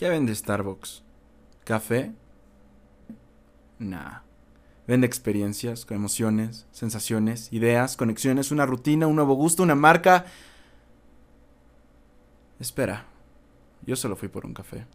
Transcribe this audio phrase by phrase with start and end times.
[0.00, 1.02] ¿Qué vende Starbucks?
[1.62, 2.14] ¿Café?
[3.78, 4.20] Nah.
[4.86, 10.24] Vende experiencias, emociones, sensaciones, ideas, conexiones, una rutina, un nuevo gusto, una marca.
[12.58, 13.04] Espera,
[13.82, 14.86] yo solo fui por un café.